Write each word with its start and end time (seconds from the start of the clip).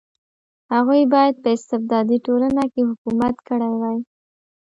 هغوی 0.73 1.03
باید 1.13 1.35
په 1.43 1.49
استبدادي 1.57 2.17
ټولنه 2.25 2.63
کې 2.73 2.81
حکومت 2.89 3.35
کړی 3.47 3.71
وای. 3.75 3.99